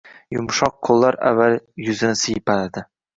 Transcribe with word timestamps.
Yumshoq 0.35 0.79
qo‘llar 0.87 1.17
avval 1.31 1.57
yuzini 1.89 2.17
siypaladi. 2.23 2.85